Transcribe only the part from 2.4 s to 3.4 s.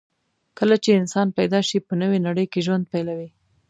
کې ژوند پیلوي.